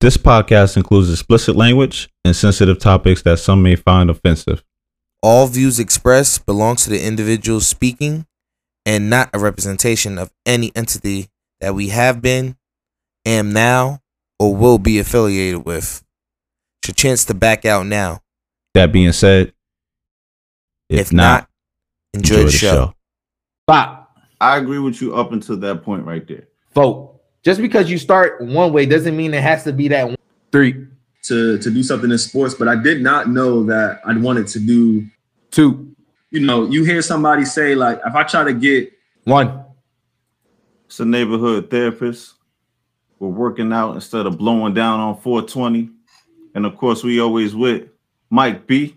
[0.00, 4.64] This podcast includes explicit language and sensitive topics that some may find offensive.
[5.22, 8.24] All views expressed belong to the individual speaking
[8.86, 11.28] and not a representation of any entity
[11.60, 12.56] that we have been,
[13.26, 14.00] am now,
[14.38, 16.02] or will be affiliated with.
[16.82, 18.22] It's your chance to back out now.
[18.72, 19.52] That being said,
[20.88, 21.46] If, not,
[22.14, 22.94] enjoy, the, show.
[23.66, 24.16] Bop.
[24.40, 26.48] I agree with you up until that point right there.
[26.74, 27.09] Vote.
[27.42, 30.16] Just because you start one way doesn't mean it has to be that one.
[30.52, 30.86] Three,
[31.24, 34.60] to to do something in sports, but I did not know that I wanted to
[34.60, 35.06] do.
[35.50, 35.94] two,
[36.30, 38.92] You know, you hear somebody say like, if I try to get
[39.24, 39.64] one.
[40.86, 42.34] It's a neighborhood therapist.
[43.20, 45.90] We're working out instead of blowing down on 420.
[46.54, 47.88] And of course, we always with
[48.28, 48.96] Mike B.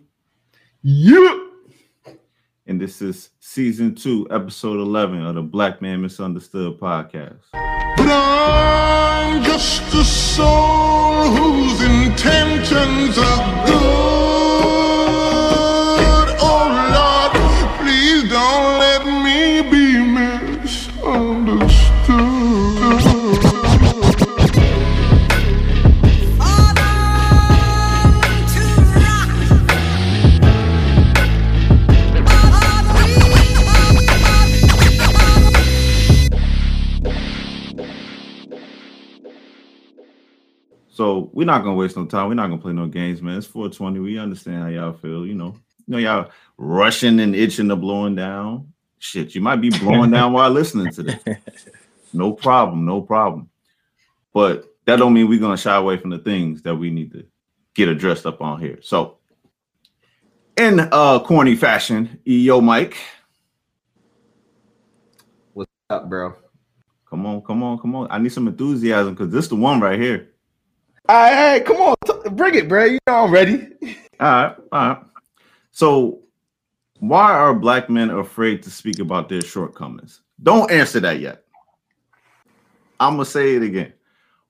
[0.81, 1.39] Yeah.
[2.65, 7.41] And this is season two, episode 11 of the Black Man Misunderstood podcast.
[7.51, 13.62] But I'm just a soul whose intentions are
[41.43, 42.29] we're not gonna waste no time.
[42.29, 43.37] We're not gonna play no games, man.
[43.37, 43.99] It's 420.
[43.99, 45.57] We understand how y'all feel, you know.
[45.85, 48.71] You know, y'all rushing and itching to blowing down.
[48.97, 51.17] Shit, you might be blowing down while listening to this.
[52.15, 53.49] No problem, no problem.
[54.35, 57.25] But that don't mean we're gonna shy away from the things that we need to
[57.73, 58.77] get addressed up on here.
[58.83, 59.17] So
[60.55, 62.97] in uh corny fashion, yo Mike,
[65.53, 66.35] What's up, bro?
[67.09, 68.07] come on, come on, come on.
[68.11, 70.32] I need some enthusiasm because this the one right here.
[71.09, 72.85] All right, all right, come on, t- bring it, bro.
[72.85, 73.67] You know I'm ready.
[74.19, 75.03] All right, all right.
[75.71, 76.21] So,
[76.99, 80.21] why are black men afraid to speak about their shortcomings?
[80.41, 81.43] Don't answer that yet.
[82.99, 83.91] I'm gonna say it again.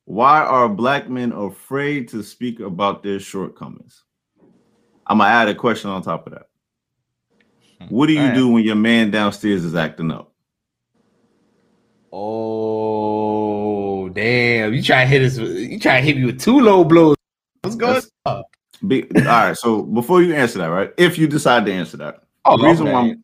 [0.05, 4.03] Why are black men afraid to speak about their shortcomings?
[5.07, 6.49] I'm gonna add a question on top of that.
[7.89, 8.35] What do you Alright.
[8.35, 10.33] do when your man downstairs is acting up?
[12.11, 12.72] Oh
[14.13, 14.73] damn!
[14.73, 15.37] You try to hit us?
[15.37, 17.15] You try to hit me with two low blows?
[17.61, 18.43] What's going That's- on?
[18.85, 19.57] Be, all right.
[19.57, 20.91] So before you answer that, right?
[20.97, 23.11] If you decide to answer that, Oh, the reason why okay.
[23.11, 23.23] I'm,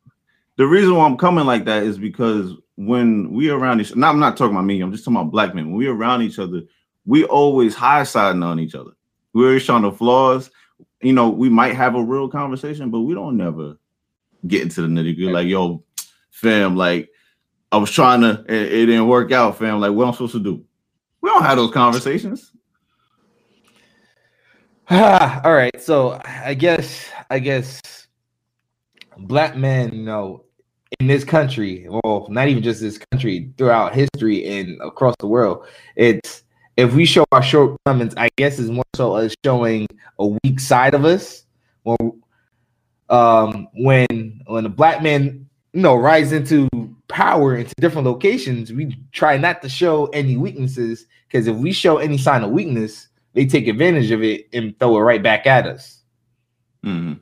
[0.56, 4.20] the reason why I'm coming like that is because when we around each, now I'm
[4.20, 4.80] not talking about me.
[4.80, 5.66] I'm just talking about black men.
[5.68, 6.62] When we around each other,
[7.06, 8.92] we always high siding on each other.
[9.34, 10.50] We're always showing the flaws.
[11.02, 13.78] You know, we might have a real conversation, but we don't never
[14.48, 15.32] get into the nitty gritty.
[15.32, 15.84] Like, yo,
[16.32, 17.10] fam, like
[17.72, 19.82] I was trying to, it, it didn't work out, fam.
[19.82, 20.64] Like, what I'm supposed to do?
[21.30, 22.52] We don't have those conversations.
[24.90, 25.80] All right.
[25.80, 27.80] So I guess I guess
[29.16, 30.46] black men, you know,
[31.00, 35.68] in this country, well, not even just this country, throughout history and across the world,
[35.96, 36.44] it's
[36.78, 39.86] if we show our shortcomings, I guess is more so as showing
[40.18, 41.44] a weak side of us.
[41.84, 42.24] When
[43.10, 46.68] um when when a black man you know rise into
[47.10, 51.98] power into different locations, we try not to show any weaknesses because if we show
[51.98, 55.68] any sign of weakness, they take advantage of it and throw it right back at
[55.68, 56.02] us.
[56.86, 57.20] Mhm.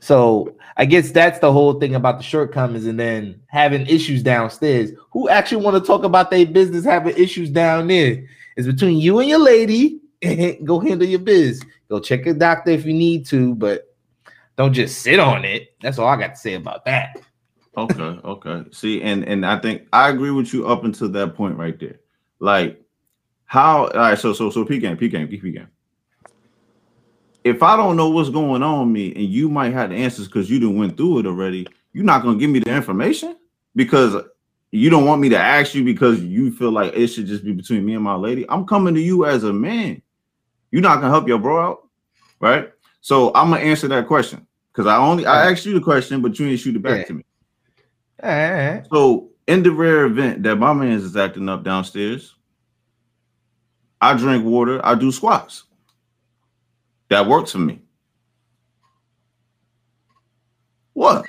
[0.00, 4.90] So I guess that's the whole thing about the shortcomings and then having issues downstairs.
[5.12, 8.24] Who actually want to talk about their business having issues down there?
[8.56, 10.00] It's between you and your lady.
[10.64, 11.62] Go handle your biz.
[11.88, 13.94] Go check a doctor if you need to, but
[14.56, 15.74] don't just sit on it.
[15.80, 17.16] That's all I got to say about that.
[17.76, 18.64] Okay, okay.
[18.70, 22.00] See, and and I think I agree with you up until that point right there.
[22.38, 22.82] Like,
[23.46, 23.86] how?
[23.86, 24.18] All right.
[24.18, 25.68] So so so P game, P game, P game.
[27.44, 30.50] If I don't know what's going on me, and you might have the answers because
[30.50, 33.36] you didn't went through it already, you're not gonna give me the information
[33.74, 34.22] because
[34.70, 37.52] you don't want me to ask you because you feel like it should just be
[37.52, 38.46] between me and my lady.
[38.48, 40.00] I'm coming to you as a man.
[40.70, 41.88] You're not gonna help your bro out,
[42.38, 42.72] right?
[43.00, 46.38] So I'm gonna answer that question because I only I asked you the question, but
[46.38, 47.04] you didn't shoot it back Yeah.
[47.04, 47.24] to me.
[48.22, 48.84] All right.
[48.92, 52.34] So, in the rare event that my man is acting up downstairs,
[54.00, 55.64] I drink water, I do squats.
[57.08, 57.80] That works for me.
[60.92, 61.26] What?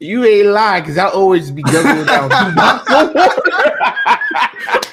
[0.00, 3.32] You ain't lying because I always be juggling down two bottles.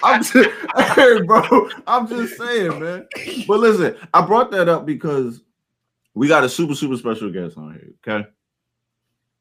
[0.03, 0.49] I'm just,
[0.95, 1.69] hey, bro.
[1.87, 3.07] I'm just saying, man.
[3.47, 5.41] But listen, I brought that up because
[6.13, 7.93] we got a super, super special guest on here.
[8.07, 8.27] Okay.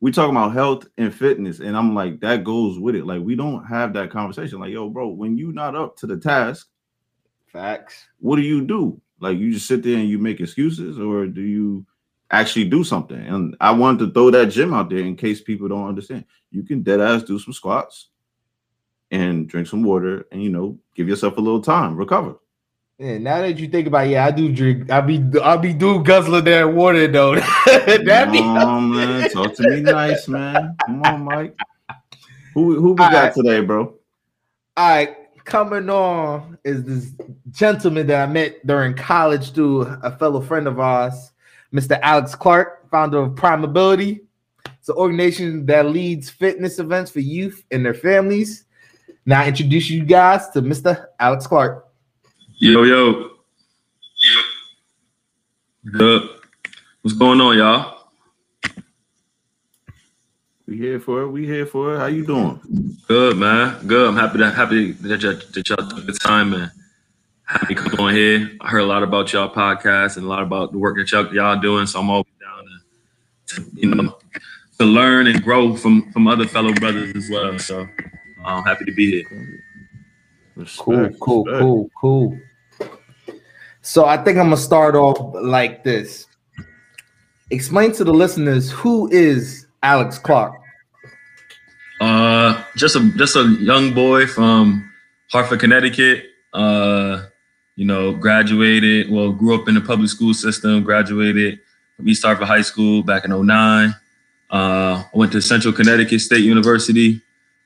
[0.00, 3.06] We talking about health and fitness, and I'm like, that goes with it.
[3.06, 4.60] Like, we don't have that conversation.
[4.60, 6.68] Like, yo, bro, when you not up to the task,
[7.46, 8.08] Facts.
[8.18, 9.00] what do you do?
[9.20, 11.86] Like you just sit there and you make excuses, or do you
[12.30, 13.16] actually do something?
[13.16, 16.24] And I wanted to throw that gym out there in case people don't understand.
[16.50, 18.08] You can dead ass do some squats
[19.10, 22.34] and drink some water, and you know, give yourself a little time, recover.
[22.98, 24.88] Yeah, now that you think about it, yeah, I do drink.
[24.90, 27.34] I be I be do guzzling that water though.
[27.66, 29.30] that be Come on, man.
[29.30, 30.76] Talk to me nice, man.
[30.86, 31.58] Come on, Mike.
[32.54, 33.34] Who who we got Alright.
[33.34, 33.94] today, bro?
[34.76, 37.12] All right, coming on is this
[37.50, 41.32] gentleman that I met during college through a fellow friend of ours,
[41.72, 41.98] Mr.
[42.00, 44.20] Alex Clark, founder of Prime-Ability.
[44.78, 48.64] It's an organization that leads fitness events for youth and their families.
[49.26, 51.06] Now, I introduce you guys to Mr.
[51.18, 51.83] Alex Clark.
[52.64, 53.28] Yo, yo.
[55.92, 56.30] Good.
[57.02, 58.08] What's going on, y'all?
[60.66, 61.28] We here for it.
[61.28, 61.98] We here for it.
[61.98, 62.58] How you doing?
[63.06, 63.86] Good, man.
[63.86, 64.08] Good.
[64.08, 66.70] I'm happy that happy that y'all, that y'all took the time and
[67.42, 68.50] happy to come on here.
[68.62, 71.34] I heard a lot about y'all podcast and a lot about the work that y'all,
[71.34, 71.86] y'all doing.
[71.86, 72.64] So I'm always down
[73.46, 74.16] to, to you know
[74.78, 77.58] to learn and grow from from other fellow brothers as well.
[77.58, 77.86] So
[78.42, 79.24] I'm happy to be here.
[79.28, 81.60] Cool, Respect, cool, respect.
[81.60, 82.38] cool, cool.
[83.84, 86.26] So I think I'm gonna start off like this.
[87.50, 90.58] Explain to the listeners who is Alex Clark.
[92.00, 94.90] Uh, just a just a young boy from
[95.30, 96.24] Hartford, Connecticut.
[96.54, 97.26] Uh,
[97.76, 99.10] you know, graduated.
[99.10, 100.82] Well, grew up in the public school system.
[100.82, 101.60] Graduated
[101.98, 103.94] from East Hartford High School back in 09.
[104.50, 107.20] Uh, I went to Central Connecticut State University.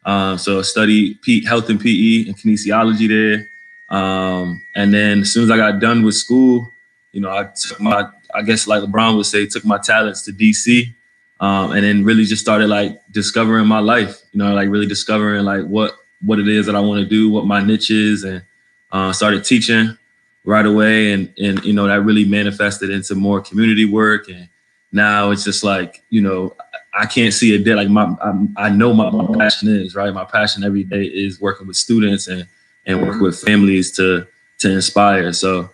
[0.05, 3.47] Uh, so I studied P- health and PE and kinesiology there.
[3.89, 6.73] Um, and then as soon as I got done with school,
[7.13, 10.33] you know, I took my, I guess like LeBron would say, took my talents to
[10.33, 10.93] DC
[11.41, 15.45] um, and then really just started like discovering my life you know like really discovering
[15.45, 18.43] like what what it is that i want to do what my niche is and
[18.91, 19.97] uh, started teaching
[20.45, 24.49] right away and and you know that really manifested into more community work and
[24.93, 26.55] now it's just like you know
[26.95, 30.13] i can't see a day like my i, I know my, my passion is right?
[30.13, 32.47] My passion every day is working with students and
[32.89, 34.27] and work with families to
[34.59, 35.71] to inspire so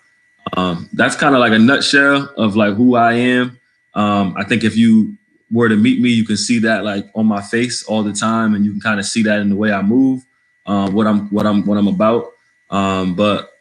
[0.58, 3.58] um, that's kind of like a nutshell of like who i am
[3.94, 5.16] um, i think if you
[5.54, 8.54] were to meet me, you can see that like on my face all the time,
[8.54, 10.24] and you can kind of see that in the way I move,
[10.66, 12.32] um, what I'm what I'm what I'm about.
[12.70, 13.52] Um, but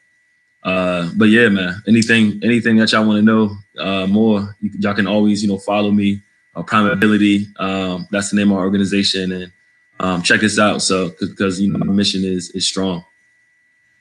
[0.64, 5.08] uh, but yeah, man, anything anything that y'all want to know uh, more, y'all can
[5.08, 6.22] always you know follow me.
[6.56, 9.52] Uh, Prime-Ability, um, that's the name of our organization, and
[10.00, 10.84] um, check us out.
[10.84, 13.04] So because you know my mission is is strong.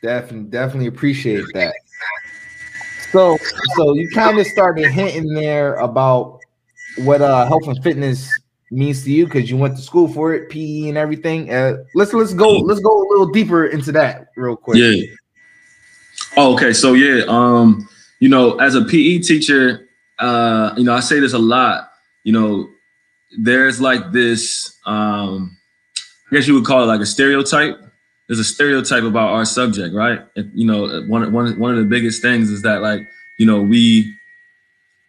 [0.03, 1.75] Definitely, definitely appreciate that.
[3.13, 3.39] So,
[3.77, 6.41] so you kind of started hinting there about
[6.99, 8.31] what uh health and fitness
[8.71, 11.53] means to you because you went to school for it, PE and everything.
[11.53, 14.79] Uh, let's let's go let's go a little deeper into that real quick.
[14.79, 15.15] Yeah.
[16.37, 16.73] Oh, okay.
[16.73, 17.89] So yeah, um,
[18.19, 19.89] you know, as a PE teacher,
[20.19, 21.91] uh, you know, I say this a lot.
[22.25, 22.69] You know,
[23.39, 25.57] there's like this, um,
[26.31, 27.79] I guess you would call it like a stereotype.
[28.29, 30.21] There's a stereotype about our subject, right?
[30.37, 33.09] And, you know, one one one of the biggest things is that like,
[33.39, 34.15] you know, we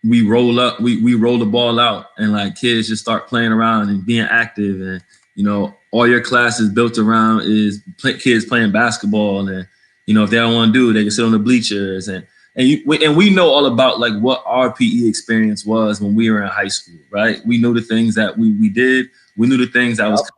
[0.03, 3.51] we roll up, we we roll the ball out, and like kids just start playing
[3.51, 5.03] around and being active, and
[5.35, 9.67] you know, all your class is built around is play, kids playing basketball, and
[10.05, 12.07] you know, if they don't want to do it, they can sit on the bleachers,
[12.07, 12.25] and
[12.55, 16.13] and you we, and we know all about like what our PE experience was when
[16.15, 17.39] we were in high school, right?
[17.45, 20.29] We knew the things that we we did, we knew the things that was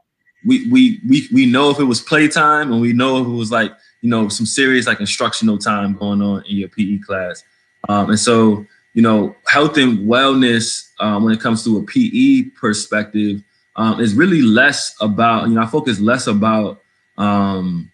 [0.45, 3.51] we we we we know if it was playtime, and we know if it was
[3.51, 3.71] like
[4.01, 7.43] you know some serious like instructional time going on in your PE class,
[7.89, 12.49] um, and so you know, health and wellness um, when it comes to a PE
[12.57, 13.43] perspective
[13.75, 16.81] um, is really less about, you know, I focus less about
[17.17, 17.91] um,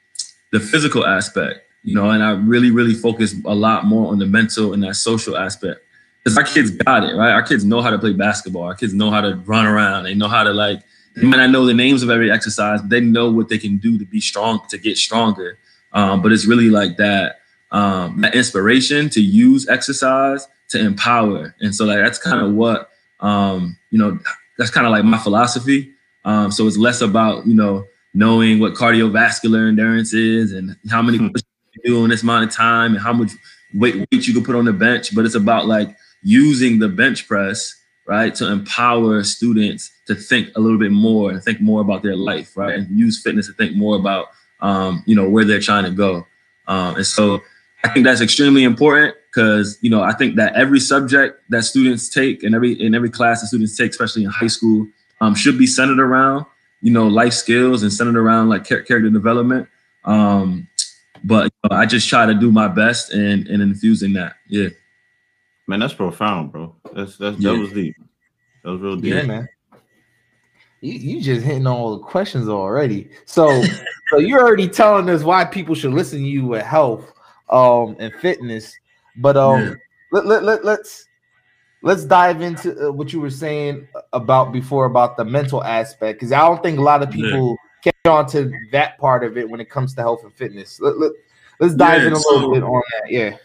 [0.51, 4.27] the physical aspect, you know, and I really, really focus a lot more on the
[4.27, 5.81] mental and that social aspect.
[6.24, 7.31] Because our kids got it, right?
[7.31, 8.62] Our kids know how to play basketball.
[8.62, 10.03] Our kids know how to run around.
[10.03, 10.84] They know how to like,
[11.15, 13.77] they might not know the names of every exercise, but they know what they can
[13.77, 15.57] do to be strong, to get stronger.
[15.93, 17.41] Um, but it's really like that,
[17.71, 21.53] um, that inspiration to use exercise to empower.
[21.59, 22.91] And so like that's kind of what
[23.21, 24.19] um, you know,
[24.57, 25.93] that's kind of like my philosophy.
[26.25, 31.17] Um, so it's less about, you know, knowing what cardiovascular endurance is and how many
[31.17, 31.41] push
[31.73, 33.31] you do in this amount of time and how much
[33.73, 37.27] weight, weight you can put on the bench, but it's about like using the bench
[37.27, 37.73] press,
[38.05, 42.15] right, to empower students to think a little bit more and think more about their
[42.15, 44.27] life, right, and use fitness to think more about,
[44.60, 46.25] um, you know, where they're trying to go.
[46.67, 47.41] Um, and so
[47.84, 52.10] I think that's extremely important because you know I think that every subject that students
[52.10, 54.88] take and every in every class that students take, especially in high school,
[55.20, 56.46] um, should be centered around
[56.81, 59.67] you know life skills and centered around like char- character development.
[60.03, 60.67] Um,
[61.24, 64.36] but you know, I just try to do my best in in infusing that.
[64.48, 64.70] Yeah.
[65.71, 66.75] Man, that's profound, bro.
[66.93, 67.53] That's that's Yeah.
[67.53, 67.95] that was deep.
[68.65, 69.13] That was real deep.
[69.13, 69.47] Yeah, man.
[70.81, 73.09] You, you just hitting on all the questions already.
[73.23, 73.63] So,
[74.09, 77.13] so you're already telling us why people should listen to you with health,
[77.49, 78.75] um, and fitness.
[79.15, 79.73] But um, Yeah.
[80.11, 81.05] let, let, let let's
[81.83, 86.33] let's dive into uh, what you were saying about before about the mental aspect because
[86.33, 87.27] I don't think a lot of Yeah.
[87.27, 90.81] people catch on to that part of it when it comes to health and fitness.
[90.81, 91.11] Let, let,
[91.61, 93.09] let's dive Yeah, in a so- little bit on that.
[93.09, 93.37] Yeah.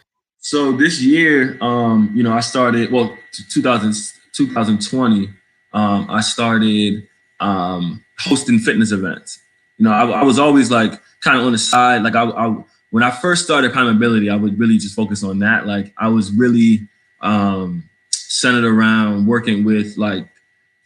[0.47, 3.93] So this year, um, you know, I started well, t- 2000,
[4.33, 5.29] 2020.
[5.73, 7.09] Um, I started
[7.41, 9.41] um, hosting fitness events.
[9.76, 12.05] You know, I, I was always like kind of on the side.
[12.05, 12.57] Like I, I,
[12.91, 15.67] when I first started Prime-Ability, I would really just focus on that.
[15.67, 16.87] Like I was really
[17.23, 20.29] um, centered around working with like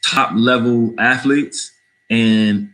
[0.03, 1.73] top level athletes
[2.09, 2.73] and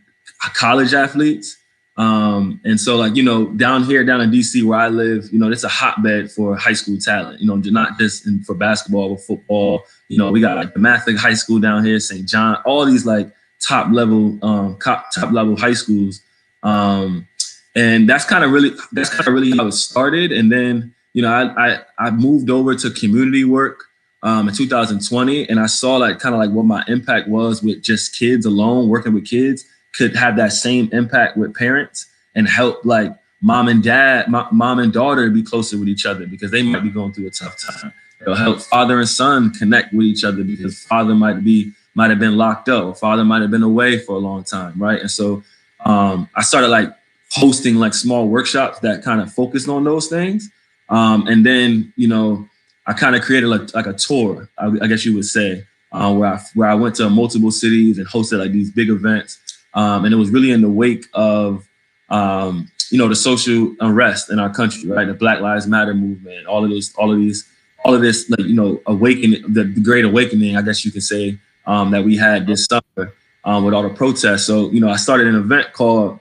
[0.53, 1.57] college athletes.
[1.97, 5.39] Um, and so like, you know, down here, down in DC where I live, you
[5.39, 9.15] know, it's a hotbed for high school talent, you know, not just in, for basketball,
[9.15, 12.27] but football, you know, we got like DeMatha High School down here, St.
[12.27, 16.21] John, all these like top level, um, top level high schools.
[16.61, 17.27] Um,
[17.75, 20.31] and that's kind of really, that's kind of really how it started.
[20.31, 23.85] And then, you know, I, I, I moved over to community work,
[24.23, 27.83] um, in 2020 and I saw like kind of like what my impact was with
[27.83, 29.63] just kids alone, working with kids
[29.97, 33.11] could have that same impact with parents and help like
[33.41, 36.83] mom and dad, mo- mom and daughter be closer with each other because they might
[36.83, 37.93] be going through a tough time.
[38.21, 42.19] It'll help father and son connect with each other because father might be might have
[42.19, 45.01] been locked up father might have been away for a long time, right?
[45.01, 45.43] And so
[45.83, 46.93] um, I started like
[47.31, 50.49] hosting like small workshops that kind of focused on those things.
[50.89, 52.47] Um, and then you know
[52.87, 56.13] I kind of created like, like a tour, I, I guess you would say, uh,
[56.13, 59.39] where I where I went to multiple cities and hosted like these big events.
[59.77, 61.69] Um, and it was really in the wake of
[62.09, 65.05] um, you know the social unrest in our country, right?
[65.05, 67.47] The Black Lives Matter movement, all of those, all of these,
[67.85, 71.03] all of this, like you know, awakening, the, the Great Awakening, I guess you could
[71.03, 74.47] say, um, that we had this summer um, with all the protests.
[74.47, 76.19] So you know, I started an event called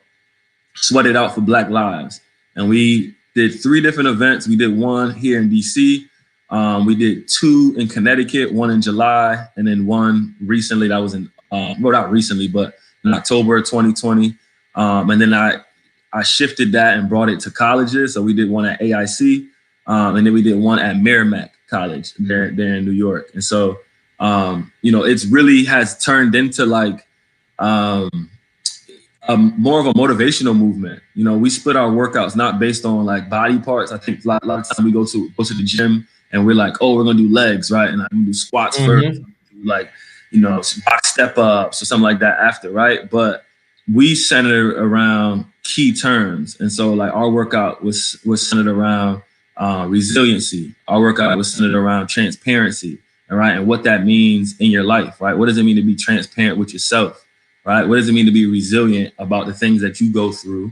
[0.75, 2.21] Sweat It Out for Black Lives,
[2.57, 4.47] and we did three different events.
[4.47, 6.05] We did one here in DC.
[6.51, 11.15] Um, we did two in Connecticut, one in July, and then one recently that was
[11.15, 12.75] in, uh, well, not recently, but
[13.07, 14.35] in October 2020.
[14.75, 15.59] Um, and then I,
[16.13, 18.15] I shifted that and brought it to colleges.
[18.15, 19.47] So we did one at AIC,
[19.87, 23.31] um, and then we did one at Merrimack College there, there in New York.
[23.35, 23.79] And so,
[24.21, 27.07] um, you know, it's really has turned into like
[27.59, 28.31] um,
[29.29, 31.03] um, more of a motivational movement.
[31.15, 33.93] You know, we split our workouts not based on like body parts.
[33.93, 36.07] I think a lot, a lot of time we go to go to the gym
[36.33, 37.89] and we're like, oh, we're gonna do legs, right?
[37.91, 38.87] And I'm gonna do squats Mhm.
[38.87, 39.21] first,
[39.65, 39.91] like
[40.37, 43.09] you know, box step ups or something like that after, right?
[43.09, 43.47] But
[43.93, 49.23] we centered around key terms, and so like our workout was was centered around
[49.57, 50.75] uh, resiliency.
[50.89, 52.99] Our workout was centered around transparency,
[53.31, 55.33] all right, and what that means in your life, right?
[55.33, 57.25] What does it mean to be transparent with yourself,
[57.65, 57.89] right?
[57.89, 60.71] What does it mean to be resilient about the things that you go through,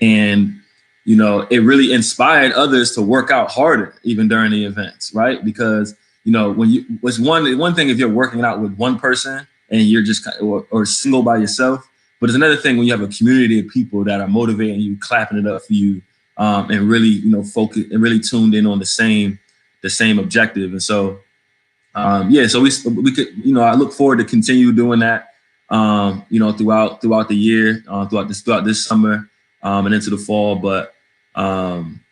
[0.00, 0.60] and
[1.04, 5.44] you know, it really inspired others to work out harder even during the events, right?
[5.44, 8.98] Because you know, when you was one one thing if you're working out with one
[8.98, 11.88] person and you're just or, or single by yourself,
[12.20, 14.98] but it's another thing when you have a community of people that are motivating you,
[15.00, 16.02] clapping it up for you,
[16.36, 19.38] um, and really, you know, focus and really tuned in on the same
[19.82, 20.72] the same objective.
[20.72, 21.20] And so,
[21.94, 25.34] um, yeah, so we we could, you know, I look forward to continue doing that,
[25.70, 29.30] um, you know, throughout throughout the year, uh, throughout this throughout this summer,
[29.62, 30.56] um, and into the fall.
[30.56, 30.94] But
[31.34, 32.04] um,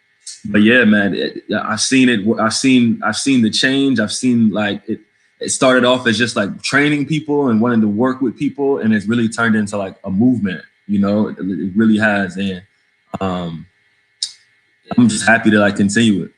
[0.46, 2.20] but yeah, man, it, I've seen it.
[2.38, 4.00] I've seen I've seen the change.
[4.00, 5.00] I've seen like it.
[5.40, 8.92] It started off as just like training people and wanting to work with people, and
[8.92, 10.62] it's really turned into like a movement.
[10.86, 12.62] You know, it, it really has, and
[13.20, 13.66] um,
[14.96, 16.32] I'm just happy to like continue it.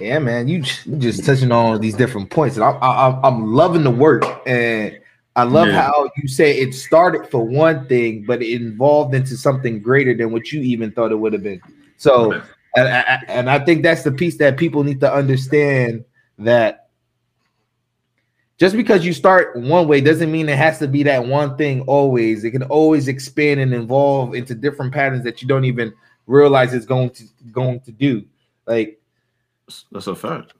[0.00, 0.62] Yeah, man, you
[0.98, 4.24] just touching on all these different points, and I, I, I'm- I'm loving the work,
[4.46, 4.98] and
[5.36, 5.82] I love Yeah.
[5.82, 10.32] how you say it started for one thing, but it evolved into something greater than
[10.32, 11.60] what you even thought it would have been.
[12.00, 12.32] So,
[12.76, 16.02] and I, and I think that's the piece that people need to understand
[16.38, 16.88] that
[18.56, 21.82] just because you start one way doesn't mean it has to be that one thing
[21.82, 22.42] always.
[22.42, 25.92] It can always expand and evolve into different patterns that you don't even
[26.26, 28.24] realize it's going to going to do.
[28.66, 28.98] Like
[29.92, 30.54] That's a fact.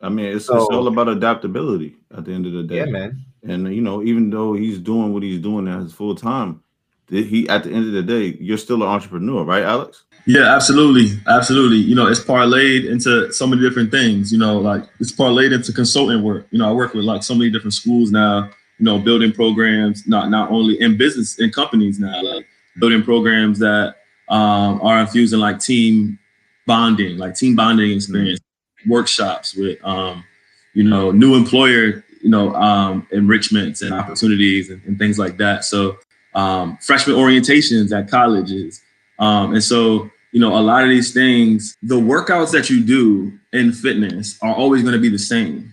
[0.00, 2.76] I mean, it's, So- it's all about adaptability at the end of the day.
[2.76, 3.24] Yeah, man.
[3.42, 6.62] And you know, even though he's doing what he's doing now as full time,
[7.08, 10.04] he at the end of the day, you're still an entrepreneur, right, Alex?
[10.26, 11.76] Yeah, absolutely, absolutely.
[11.76, 14.32] You know, it's parlayed into so many different things.
[14.32, 16.46] You know, like it's parlayed into consulting work.
[16.50, 18.50] You know, I work with like so many different schools now.
[18.78, 22.46] You know, building programs not not only in business in companies now, like
[22.80, 23.96] building programs that
[24.28, 26.18] um, are infusing like team
[26.66, 28.40] bonding, like team bonding experience,
[28.86, 30.24] workshops with, um,
[30.72, 35.64] you know, new employer, you know, um, enrichments and opportunities and, and things like that.
[35.64, 35.98] So
[36.34, 38.80] um, freshman orientations at colleges.
[39.18, 43.32] Um, and so, you know, a lot of these things, the workouts that you do
[43.52, 45.72] in fitness are always going to be the same.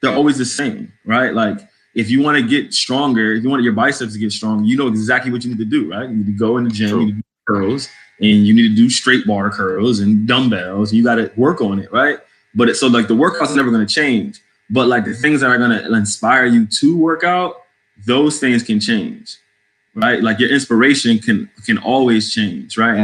[0.00, 1.34] They're always the same, right?
[1.34, 1.58] Like
[1.94, 4.78] if you want to get stronger, if you want your biceps to get strong, you
[4.78, 6.08] know exactly what you need to do, right?
[6.08, 7.90] You need to go in the gym, you need to do curls,
[8.20, 10.94] and you need to do straight bar curls and dumbbells.
[10.94, 12.20] You got to work on it, right?
[12.54, 14.40] But it, so like the workout's are never going to change,
[14.70, 17.56] but like the things that are going to inspire you to work out,
[18.06, 19.36] those things can change,
[19.94, 20.22] right?
[20.22, 22.96] Like your inspiration can can always change, right?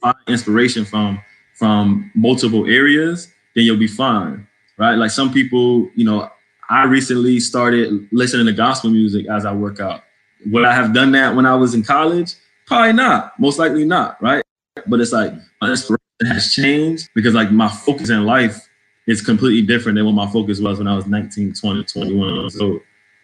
[0.00, 1.20] Find inspiration from
[1.54, 4.94] from multiple areas, then you'll be fine, right?
[4.94, 6.30] Like some people, you know,
[6.70, 10.02] I recently started listening to gospel music as I work out.
[10.46, 12.34] Would I have done that when I was in college?
[12.66, 13.38] Probably not.
[13.40, 14.44] Most likely not, right?
[14.86, 18.68] But it's like my inspiration has changed because like my focus in life
[19.08, 22.60] is completely different than what my focus was when I was 19, 20, 21 years
[22.60, 22.80] old.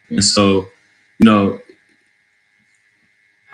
[0.09, 0.67] And so,
[1.21, 1.61] you know,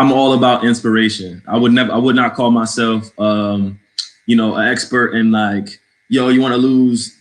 [0.00, 1.42] I'm all about inspiration.
[1.46, 3.78] I would never, I would not call myself, um,
[4.26, 5.68] you know, an expert in like,
[6.08, 7.14] yo, you want to lose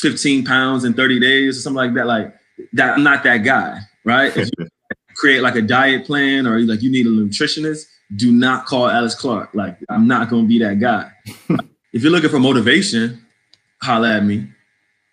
[0.00, 2.08] 15 pounds in 30 days or something like that.
[2.08, 2.34] Like
[2.72, 4.36] that, I'm not that guy, right?
[4.36, 4.66] If you
[5.14, 7.84] create like a diet plan or like you need a nutritionist,
[8.16, 9.50] do not call Alex Clark.
[9.54, 11.12] Like I'm not gonna be that guy.
[11.92, 13.24] if you're looking for motivation,
[13.80, 14.48] holla at me.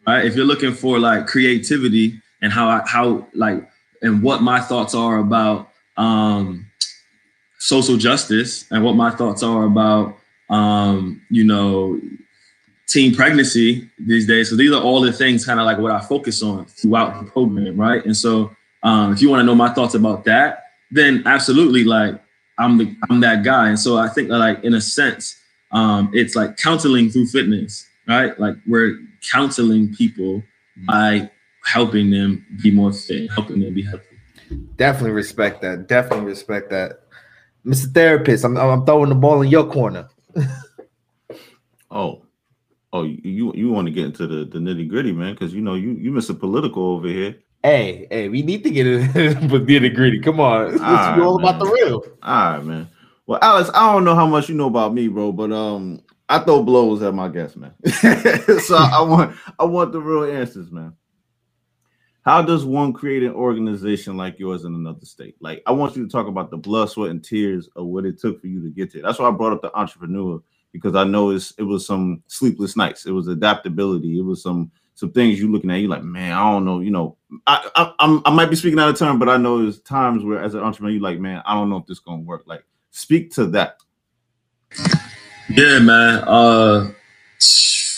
[0.07, 0.25] Right?
[0.25, 3.69] If you're looking for like creativity and how I how like
[4.01, 6.65] and what my thoughts are about um
[7.61, 10.17] social justice and what my thoughts are about
[10.49, 11.99] um, you know,
[12.87, 14.49] teen pregnancy these days.
[14.49, 17.31] So these are all the things kind of like what I focus on throughout the
[17.31, 18.03] program, right?
[18.03, 18.51] And so
[18.83, 22.21] um, if you want to know my thoughts about that, then absolutely like
[22.59, 23.69] I'm the I'm that guy.
[23.69, 25.39] And so I think that like in a sense,
[25.71, 28.37] um, it's like counseling through fitness, right?
[28.37, 28.99] Like we're
[29.31, 30.43] counseling people
[30.87, 31.29] by
[31.63, 34.17] helping them be more fit, helping them be healthy.
[34.75, 35.87] Definitely respect that.
[35.87, 37.03] Definitely respect that.
[37.65, 37.93] Mr.
[37.93, 40.09] Therapist, I'm, I'm throwing the ball in your corner.
[41.91, 42.23] Oh,
[42.93, 45.33] oh, you you want to get into the, the nitty gritty, man?
[45.33, 46.37] Because you know you you Mr.
[46.39, 47.35] Political over here.
[47.63, 50.19] Hey, hey, we need to get it with nitty gritty.
[50.19, 52.01] Come on, it's All right, all about the real.
[52.23, 52.89] All right, man.
[53.27, 56.39] Well, Alex, I don't know how much you know about me, bro, but um, I
[56.39, 57.73] throw blows at my guests, man.
[58.61, 60.93] so I want I want the real answers, man.
[62.23, 65.35] How does one create an organization like yours in another state?
[65.39, 68.19] Like, I want you to talk about the blood, sweat, and tears of what it
[68.19, 69.01] took for you to get there.
[69.01, 72.77] That's why I brought up the entrepreneur because I know it's it was some sleepless
[72.77, 73.05] nights.
[73.05, 74.19] It was adaptability.
[74.19, 75.77] It was some some things you looking at.
[75.77, 76.79] You like, man, I don't know.
[76.79, 79.61] You know, I I, I'm, I might be speaking out of turn, but I know
[79.61, 82.21] there's times where as an entrepreneur, you like, man, I don't know if this gonna
[82.21, 82.43] work.
[82.45, 83.77] Like, speak to that.
[85.49, 86.23] Yeah, man.
[86.27, 86.91] Uh,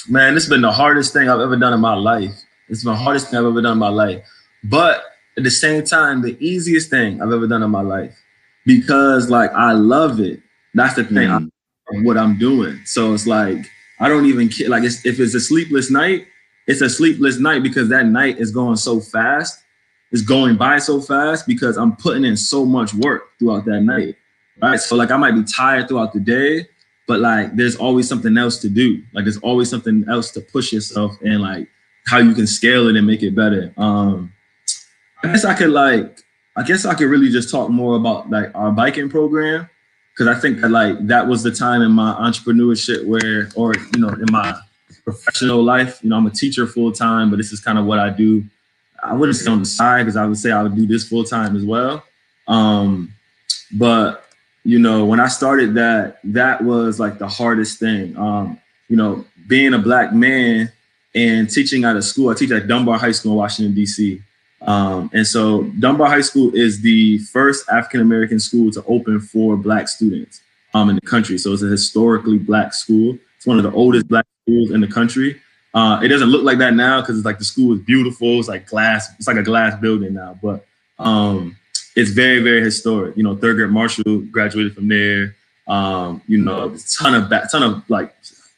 [0.07, 2.31] man, it's been the hardest thing I've ever done in my life.
[2.73, 4.25] It's the hardest thing I've ever done in my life.
[4.63, 5.03] But
[5.37, 8.15] at the same time, the easiest thing I've ever done in my life
[8.65, 10.41] because, like, I love it.
[10.73, 11.29] That's the thing.
[11.29, 11.49] Mhm.
[11.93, 12.79] I, what I'm doing.
[12.85, 13.59] So it's like
[13.99, 14.69] I don't even care.
[14.69, 16.25] Like, it's, if it's a sleepless night,
[16.65, 19.59] it's a sleepless night because that night is going so fast.
[20.11, 24.15] It's going by so fast because I'm putting in so much work throughout that night.
[24.61, 24.79] Right.
[24.79, 26.67] So like I might be tired throughout the day,
[27.07, 29.03] but like there's always something else to do.
[29.13, 31.67] Like there's always something else to push yourself and like
[32.05, 33.73] how you can scale it and make it better.
[33.77, 34.33] Um
[35.23, 36.19] I guess I could like
[36.55, 39.69] I guess I could really just talk more about like our biking program
[40.13, 43.99] because I think that like that was the time in my entrepreneurship where or you
[43.99, 44.55] know in my
[45.03, 47.99] professional life, you know, I'm a teacher full time, but this is kind of what
[47.99, 48.43] I do.
[49.03, 51.23] I wouldn't say on the side because I would say I would do this full
[51.23, 52.03] time as well.
[52.47, 53.13] Um
[53.73, 54.23] but
[54.63, 58.15] you know, when I started that, that was like the hardest thing.
[58.17, 60.71] Um, you know, being a black man
[61.15, 62.29] and teaching at a school.
[62.29, 64.21] I teach at Dunbar High School in Washington, D.C.
[64.61, 69.57] Um, and so Dunbar High School is the first African American school to open for
[69.57, 70.41] black students
[70.73, 71.37] um, in the country.
[71.37, 73.17] So it's a historically black school.
[73.37, 75.41] It's one of the oldest black schools in the country.
[75.73, 78.39] Uh, it doesn't look like that now because it's like the school is beautiful.
[78.39, 79.09] It's like glass.
[79.17, 80.65] It's like a glass building now, but
[80.99, 81.57] um,
[81.95, 83.17] it's very, very historic.
[83.17, 85.35] You know, Thurgood Marshall graduated from there.
[85.67, 88.13] Um, you know, a ton of ba- ton of like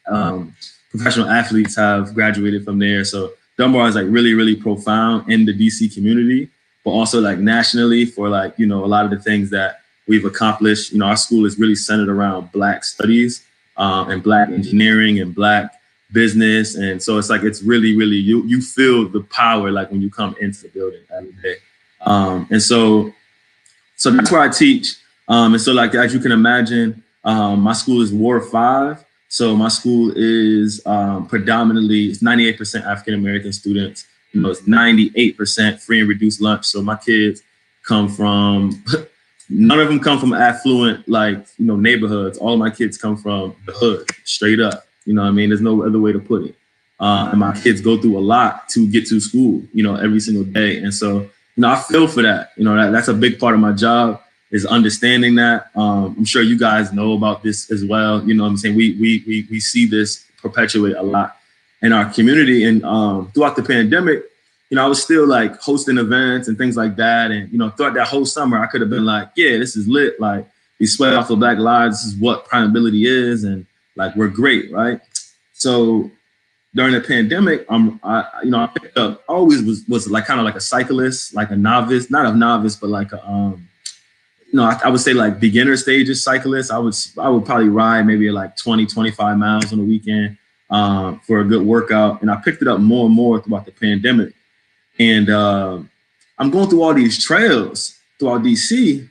[0.08, 0.54] um,
[0.90, 3.04] professional athletes have graduated from there.
[3.04, 6.48] So Dunbar is like really, really profound in the DC community,
[6.84, 10.24] but also like nationally for like you know a lot of the things that we've
[10.24, 10.92] accomplished.
[10.92, 13.44] You know, our school is really centered around Black studies
[13.76, 15.72] um, and Black engineering and Black
[16.12, 20.00] business, and so it's like it's really, really you you feel the power like when
[20.00, 21.56] you come into the building every day.
[22.02, 23.12] Um, and so,
[23.96, 24.94] so that's where I teach.
[25.28, 29.56] Um, and so, like as you can imagine, Um, my school is Ward Five, so
[29.56, 34.06] my school is um, predominantly it's 98% African American students.
[34.32, 36.66] You know, it's 98% free and reduced lunch.
[36.66, 37.42] So my kids
[37.82, 38.84] come from
[39.48, 42.38] none of them come from affluent like you know neighborhoods.
[42.38, 44.86] All of my kids come from the hood, straight up.
[45.04, 45.50] You know what I mean?
[45.50, 46.54] There's no other way to put it.
[46.98, 50.18] Uh, and my kids go through a lot to get to school, you know, every
[50.18, 50.78] single day.
[50.78, 52.52] And so, you know, I feel for that.
[52.56, 55.70] You know, that, that's a big part of my job is understanding that.
[55.76, 58.22] Um, I'm sure you guys know about this as well.
[58.26, 58.76] You know I'm saying?
[58.76, 61.36] We we we we see this perpetuate a lot
[61.82, 62.64] in our community.
[62.64, 64.24] And um, throughout the pandemic,
[64.70, 67.30] you know, I was still like hosting events and things like that.
[67.30, 69.86] And, you know, throughout that whole summer, I could have been like, yeah, this is
[69.86, 70.18] lit.
[70.20, 70.46] Like,
[70.78, 72.02] we sweat off the black lives.
[72.02, 73.44] This is what Prime-Ability is.
[73.44, 75.00] And like, we're great, right?
[75.52, 76.10] So
[76.74, 80.40] during the pandemic, um, I, you know, I picked up, always was, was like kind
[80.40, 83.68] of like a cyclist, like a novice, not a novice, but like a, um,
[84.56, 88.06] know, I, I would say like beginner stages cyclists, I would, I would probably ride
[88.06, 90.38] maybe like 20, 25 miles on the weekend
[90.70, 92.22] um, for a good workout.
[92.22, 94.34] And I picked it up more and more throughout the pandemic.
[94.98, 95.80] And uh,
[96.38, 99.08] I'm going through all these trails throughout DC,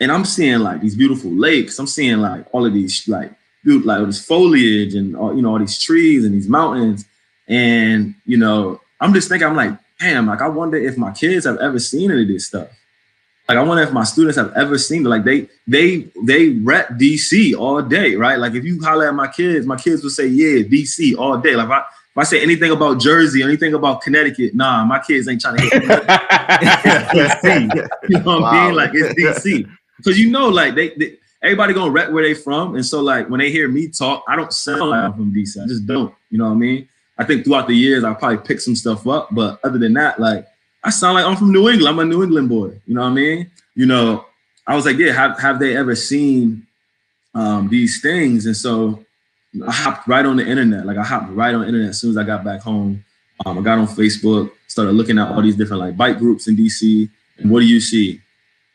[0.00, 1.78] and I'm seeing like these beautiful lakes.
[1.78, 3.32] I'm seeing like all of these like
[3.64, 7.04] beautiful, like this foliage and all, you know all these trees and these mountains.
[7.48, 11.46] And you know, I'm just thinking, I'm like, damn, like I wonder if my kids
[11.46, 12.68] have ever seen any of this stuff.
[13.48, 15.08] Like I wonder if my students have ever seen it.
[15.08, 18.38] Like they they they rep DC all day, right?
[18.38, 21.54] Like if you holler at my kids, my kids will say, yeah, DC all day.
[21.54, 25.28] Like if I if I say anything about Jersey, anything about Connecticut, nah, my kids
[25.28, 25.72] ain't trying to hit
[27.12, 27.88] DC.
[28.08, 28.50] You know what wow.
[28.50, 28.74] I mean?
[28.74, 29.70] Like it's DC.
[29.98, 32.74] Because you know, like they, they everybody gonna rep where they from.
[32.74, 35.62] And so like when they hear me talk, I don't sound like I'm from DC.
[35.62, 36.12] I just don't.
[36.30, 36.88] You know what I mean?
[37.18, 40.18] I think throughout the years I probably picked some stuff up, but other than that,
[40.18, 40.46] like
[40.86, 41.88] I sound like I'm from New England.
[41.88, 42.80] I'm a New England boy.
[42.86, 43.50] You know what I mean?
[43.74, 44.24] You know,
[44.68, 46.64] I was like, yeah, have, have they ever seen
[47.34, 48.46] um, these things?
[48.46, 49.04] And so
[49.66, 50.86] I hopped right on the internet.
[50.86, 53.04] Like I hopped right on the internet as soon as I got back home.
[53.44, 56.56] Um, I got on Facebook, started looking at all these different like bike groups in
[56.56, 57.10] DC.
[57.38, 58.20] And what do you see?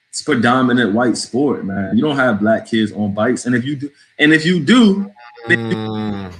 [0.09, 1.95] It's predominant white sport, man.
[1.95, 3.45] You don't have black kids on bikes.
[3.45, 5.09] And if you do, and if you do,
[5.47, 6.33] mm.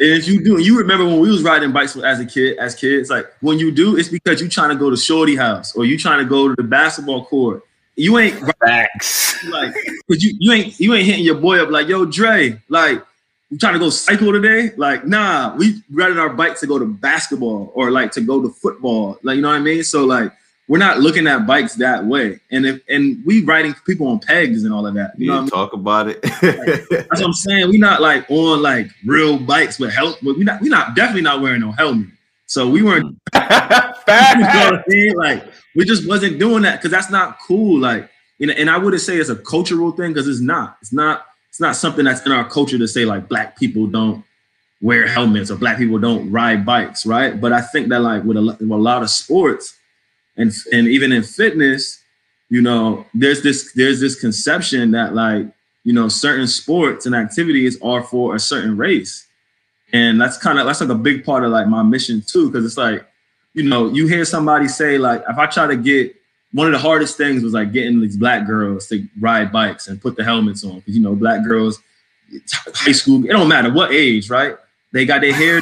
[0.00, 2.74] And if you do, you remember when we was riding bikes as a kid, as
[2.74, 5.84] kids, like when you do, it's because you trying to go to Shorty house or
[5.84, 7.64] you trying to go to the basketball court.
[7.96, 9.44] You ain't facts.
[9.46, 9.74] like,
[10.08, 13.02] cause you you ain't you ain't hitting your boy up like, yo, Dre, like
[13.50, 14.70] you trying to go cycle today?
[14.76, 18.50] Like, nah, we riding our bikes to go to basketball or like to go to
[18.50, 19.18] football.
[19.24, 19.82] Like, you know what I mean?
[19.82, 20.32] So like
[20.68, 22.38] we're not looking at bikes that way.
[22.50, 25.18] And if and we riding people on pegs and all of that.
[25.18, 25.50] You, know what I mean?
[25.50, 26.22] talk about it.
[26.24, 27.68] like, that's what I'm saying.
[27.68, 30.22] we're not like on like real bikes with help.
[30.22, 32.08] We not we not definitely not wearing no helmet.
[32.46, 33.34] So we weren't hmm.
[33.34, 35.12] you know I mean?
[35.14, 37.80] like we just wasn't doing that because that's not cool.
[37.80, 40.76] Like, you know, and I wouldn't say it's a cultural thing because it's not.
[40.82, 44.24] It's not, it's not something that's in our culture to say like black people don't
[44.80, 47.40] wear helmets or black people don't ride bikes, right?
[47.40, 49.77] But I think that like with a, with a lot of sports,
[50.38, 52.00] and and even in fitness,
[52.48, 55.46] you know, there's this there's this conception that like
[55.84, 59.26] you know certain sports and activities are for a certain race,
[59.92, 62.64] and that's kind of that's like a big part of like my mission too, because
[62.64, 63.06] it's like
[63.52, 66.14] you know you hear somebody say like if I try to get
[66.52, 70.00] one of the hardest things was like getting these black girls to ride bikes and
[70.00, 71.78] put the helmets on because you know black girls
[72.74, 74.56] high school it don't matter what age right?
[74.92, 75.60] They got their hair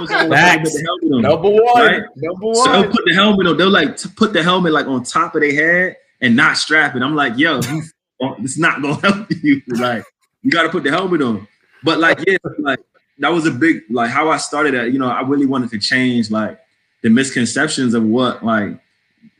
[0.00, 1.86] the number one.
[1.86, 2.02] Right?
[2.16, 2.54] Number one.
[2.54, 3.56] So they'll put the helmet on.
[3.56, 7.02] They'll like put the helmet like on top of their head and not strap it.
[7.02, 7.60] I'm like, yo,
[8.20, 9.62] it's not gonna help you.
[9.68, 10.04] Like,
[10.42, 11.46] you gotta put the helmet on.
[11.82, 12.80] But like, yeah, like
[13.18, 14.92] that was a big like how I started at.
[14.92, 16.58] You know, I really wanted to change like
[17.02, 18.78] the misconceptions of what like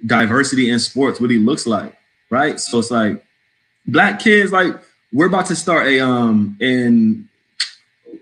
[0.07, 1.97] diversity in sports really looks like,
[2.31, 2.61] right?
[2.61, 3.25] So it's like
[3.87, 4.75] black kids, like
[5.13, 7.29] we're about to start a um in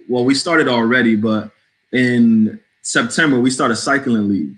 [0.08, 1.50] well, we started already, but
[1.92, 4.54] in September, we start a cycling league,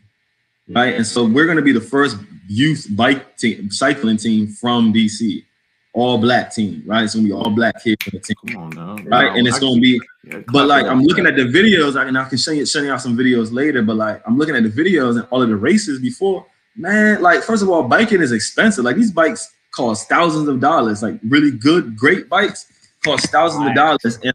[0.71, 0.95] right?
[0.95, 2.17] And so we're going to be the first
[2.49, 5.45] youth bike team, cycling team from DC,
[5.93, 7.09] all black team, right?
[7.09, 8.97] To be all black kids on the team, on now.
[9.05, 9.37] right?
[9.37, 12.29] And it's going to be, yeah, but like I'm looking at the videos, and I
[12.29, 13.83] can show you, show you out some videos later.
[13.83, 17.21] But like I'm looking at the videos and all of the races before, man.
[17.21, 18.85] Like first of all, biking is expensive.
[18.85, 21.03] Like these bikes cost thousands of dollars.
[21.03, 22.67] Like really good, great bikes
[23.05, 24.19] cost thousands of dollars.
[24.23, 24.33] And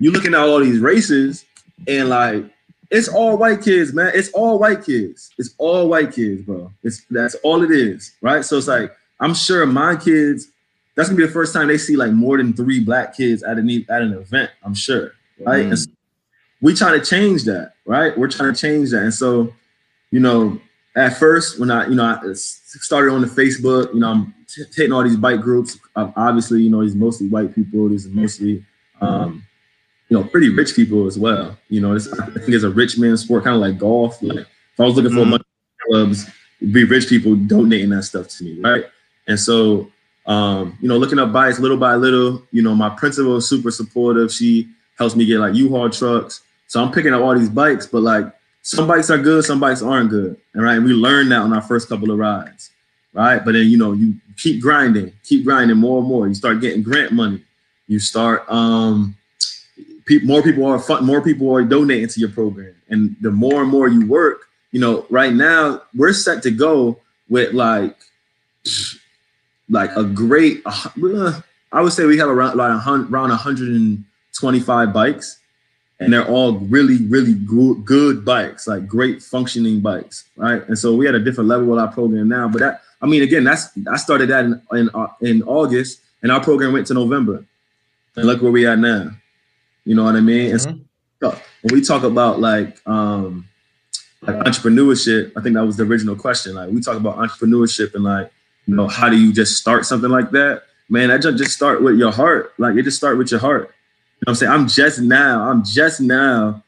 [0.00, 1.44] you're looking at all these races
[1.86, 2.44] and like
[2.90, 4.12] it's all white kids, man.
[4.14, 5.30] It's all white kids.
[5.38, 6.72] It's all white kids, bro.
[6.82, 8.44] It's that's all it is, right?
[8.44, 10.48] So it's like I'm sure my kids.
[10.94, 13.58] That's gonna be the first time they see like more than three black kids at
[13.58, 14.50] an at an event.
[14.62, 15.66] I'm sure, right?
[15.66, 15.76] Mm.
[15.76, 15.90] So
[16.60, 18.16] we trying to change that, right?
[18.16, 19.52] We're trying to change that, and so
[20.12, 20.60] you know,
[20.94, 24.34] at first when I you know I started on the Facebook, you know, I'm
[24.74, 25.78] hitting all these bike groups.
[25.96, 27.86] Obviously, you know, these mostly white people.
[27.86, 28.64] Are mostly,
[29.00, 29.44] um,
[30.08, 31.56] you know, pretty rich people as well.
[31.68, 34.22] You know, it's, I think it's a rich man sport, kind of like golf.
[34.22, 35.30] Like if I was looking for a Mhm.
[35.30, 36.26] bunch of clubs,
[36.72, 38.84] be rich people donating that stuff to me, right?
[39.26, 39.90] And so,
[40.26, 42.42] um, you know, looking up bikes little by little.
[42.52, 44.32] You know, my principal is super supportive.
[44.32, 46.42] She helps me get like U-Haul trucks.
[46.68, 49.82] So I'm picking up all these bikes, but like some bikes are good, some bikes
[49.82, 50.36] aren't good.
[50.56, 50.76] All right.
[50.76, 52.70] And we learned that on our first couple of rides.
[53.12, 53.44] Right.
[53.44, 56.26] But then, you know, you keep grinding, keep grinding more and more.
[56.26, 57.42] You start getting grant money.
[57.86, 59.14] You start um
[60.06, 62.74] pe- more people are fun, more people are donating to your program.
[62.88, 66.98] And the more and more you work, you know, right now we're set to go
[67.28, 67.96] with like
[69.70, 71.40] like a great uh,
[71.72, 75.38] I would say we have around like around 125 bikes.
[76.00, 80.66] And they're all really really good, good bikes like great functioning bikes right?
[80.68, 82.48] And so we had a different level with our program now.
[82.48, 86.32] But that i mean again that's i started that in in, uh, in august and
[86.32, 87.44] our program went to november.
[88.16, 89.12] And look where we are now
[89.84, 90.70] you know what i mean and so,
[91.62, 93.46] when we talk about like um
[94.22, 98.04] like entrepreneurship i think that was the original question like we talk about entrepreneurship and
[98.04, 98.30] like
[98.66, 101.82] you know how do you just start something like that man I just just start
[101.82, 103.70] with your heart like it just start with your heart
[104.20, 104.52] you know what I'm saying?
[104.52, 106.62] I'm just now, I'm just now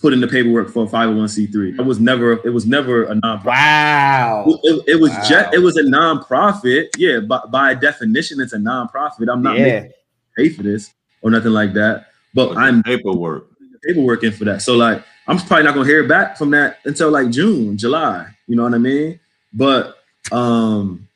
[0.00, 1.78] putting the paperwork for a 501c3.
[1.78, 3.44] It was never, it was never a nonprofit.
[3.44, 4.44] Wow.
[4.62, 5.24] It, it was Wow.
[5.28, 6.90] just, it was a nonprofit.
[6.96, 9.28] Yeah, but by definition, it's a nonprofit.
[9.30, 9.64] I'm not Yeah.
[9.64, 9.92] making
[10.36, 12.06] pay for this or nothing like that.
[12.34, 13.48] But I'm paperwork.
[13.86, 14.62] paperwork in for that.
[14.62, 18.26] So like, I'm probably not gonna hear back from that until like June, July.
[18.46, 19.20] You know what I mean?
[19.52, 19.96] But
[20.32, 21.08] um,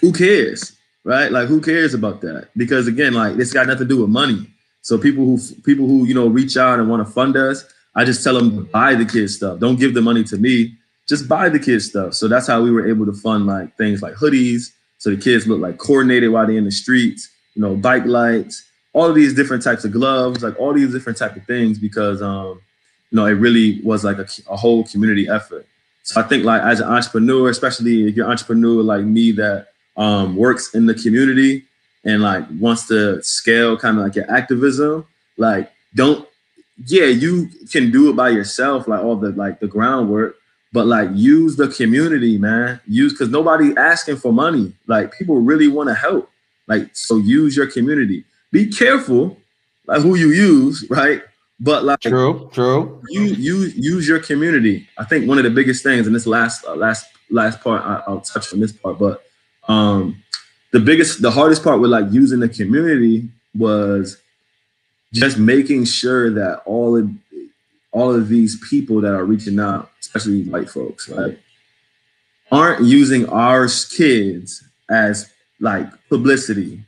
[0.00, 1.32] who cares, right?
[1.32, 2.48] Like, who cares about that?
[2.56, 4.48] Because again, like, this got nothing to do with money.
[4.82, 8.04] So people who people who you know reach out and want to fund us, I
[8.04, 9.58] just tell them buy the kids stuff.
[9.58, 10.74] Don't give the money to me.
[11.08, 12.14] Just buy the kids stuff.
[12.14, 15.46] So that's how we were able to fund like things like hoodies, so the kids
[15.46, 17.30] look like coordinated while they're in the streets.
[17.54, 18.64] You know, bike lights,
[18.98, 22.20] all of these different types of gloves, like all these different type of things, because
[22.20, 22.60] um,
[23.10, 25.64] you know, it really was like a, a whole community effort.
[26.02, 29.68] So I think like as an entrepreneur, especially if you're an entrepreneur like me that
[29.96, 31.64] um, works in the community
[32.04, 35.06] and like wants to scale kind of like your activism,
[35.36, 36.26] like don't
[36.86, 40.36] yeah, you can do it by yourself, like all the like the groundwork,
[40.72, 42.80] but like use the community, man.
[42.86, 44.72] Use because nobody asking for money.
[44.88, 46.28] Like people really want to help.
[46.66, 48.24] Like so, use your community.
[48.52, 49.36] Be careful,
[49.86, 51.22] like who you use, right?
[51.60, 53.02] But like True, true.
[53.08, 54.88] you you use your community.
[54.96, 58.02] I think one of the biggest things, and this last uh, last last part, I,
[58.06, 59.24] I'll touch on this part, but
[59.66, 60.22] um,
[60.72, 64.18] the biggest, the hardest part with like using the community was
[65.12, 67.10] just making sure that all of
[67.90, 71.38] all of these people that are reaching out, especially white folks, right,
[72.52, 75.30] aren't using our kids as
[75.60, 76.82] like publicity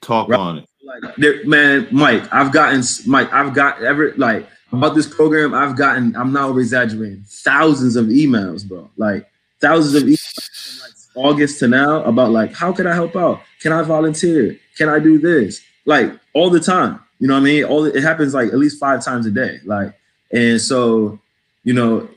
[0.00, 0.38] Talk Right.
[0.40, 0.68] on it.
[0.84, 6.14] Like man, Mike, I've gotten Mike, I've got ever like about this program, I've gotten,
[6.16, 8.90] I'm not over exaggerating, thousands of emails, bro.
[8.96, 13.16] Like thousands of emails from like August to now about like, how can I help
[13.16, 13.40] out?
[13.60, 14.58] Can I volunteer?
[14.76, 15.62] Can I do this?
[15.86, 17.00] Like all the time.
[17.20, 17.64] You know what I mean?
[17.64, 19.60] All it happens like at least five times a day.
[19.64, 19.94] Like,
[20.32, 21.20] and so,
[21.62, 22.08] you know,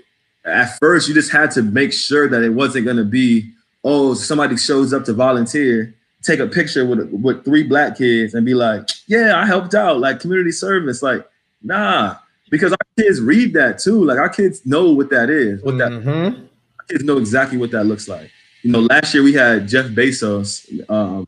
[0.43, 3.51] at first you just had to make sure that it wasn't gonna be,
[3.83, 5.93] oh, somebody shows up to volunteer
[6.27, 9.99] take a picture with with three black kids and be like, "Yeah, I helped out,
[9.99, 11.27] like community service." Like,
[11.63, 12.15] nah,
[12.51, 14.03] because our kids read that too.
[14.03, 15.61] Like our kids know what that is.
[15.63, 16.35] What that Mhm.
[16.79, 18.29] our kids know exactly what that looks like.
[18.63, 21.25] You know, last year we had Jeff Bezos, um,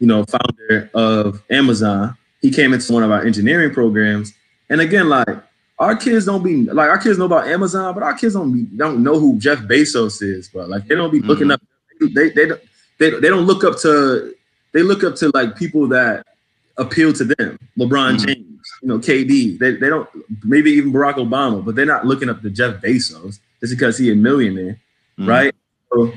[0.00, 2.16] you know, founder of Amazon.
[2.40, 4.34] He came into one of our engineering programs,
[4.68, 5.28] and again, like
[5.78, 8.62] our kids don't be like our kids know about Amazon, but our kids don't be,
[8.76, 10.48] don't know who Jeff Bezos is.
[10.52, 11.52] But like they don't be looking Mhm.
[11.54, 11.62] up.
[12.14, 12.60] They they don't
[13.02, 14.34] they, they don't look up to
[14.72, 16.24] they look up to like people that
[16.78, 17.58] appeal to them.
[17.78, 18.26] LeBron Mhm.
[18.26, 19.58] James, you know, KD.
[19.58, 20.08] They, they don't
[20.44, 24.10] maybe even Barack Obama, but they're not looking up to Jeff Bezos just because he
[24.10, 24.78] a millionaire,
[25.18, 25.26] Mhm.
[25.28, 25.54] right?
[25.92, 26.12] So,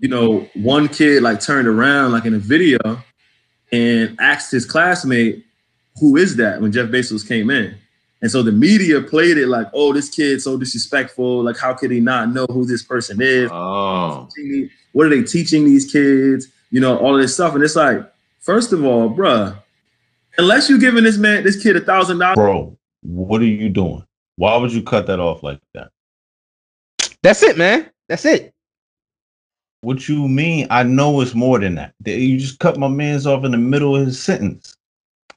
[0.00, 2.78] you know, one kid like turned around like in a video
[3.70, 5.44] and asked his classmate,
[6.00, 7.74] "Who is that?" When Jeff Bezos came in,
[8.22, 11.42] and so the media played it like, "Oh, this kid's so disrespectful.
[11.42, 14.28] Like, how could he not know who this person is?" Oh,
[14.92, 16.46] what are they teaching these kids?
[16.70, 17.54] You know, all of this stuff.
[17.54, 19.56] And it's like, first of all, bruh,
[20.38, 24.04] unless you're giving this man, this kid a thousand dollars, Bro, what are you doing?
[24.36, 25.90] Why would you cut that off like that?
[27.22, 27.90] That's it, man.
[28.08, 28.52] That's it.
[29.82, 30.68] What you mean?
[30.70, 31.92] I know it's more than that.
[32.00, 34.76] That You just cut my man's off in the middle of his sentence.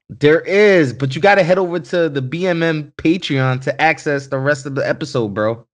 [0.10, 4.38] There is, but you got to head over to the BMM Patreon to access the
[4.38, 5.66] rest of the episode, bro.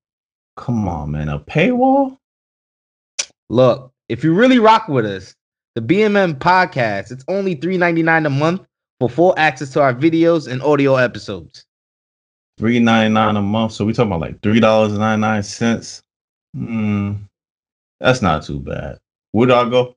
[0.58, 1.30] Come on, man.
[1.30, 2.18] A paywall?
[3.50, 5.36] Look, if you really rock with us,
[5.76, 8.62] the BMM podcast, it's only $3.99 a month
[9.00, 11.66] for full access to our videos and audio episodes.
[12.58, 13.72] Three ninety nine a month.
[13.72, 16.04] So we talking about like three dollars and ninety nine cents.
[16.54, 17.14] Hmm,
[18.00, 19.00] that's not too bad.
[19.32, 19.96] Where do I go?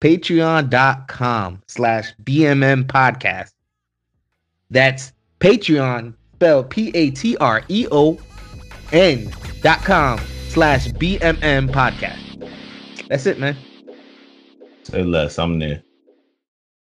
[0.00, 3.52] Patreon.com slash BMM podcast.
[4.70, 8.18] That's Patreon, spelled P A T R E O
[8.92, 9.32] N
[9.62, 12.22] dot com slash BMM podcast.
[13.08, 13.56] That's it, man.
[14.82, 15.38] Say less.
[15.38, 15.82] I'm there.